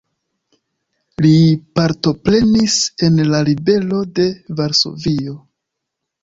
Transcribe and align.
Li 1.25 1.33
partoprenis 1.79 2.79
en 3.09 3.21
la 3.35 3.43
Ribelo 3.51 4.01
de 4.21 4.27
Varsovio. 4.63 5.37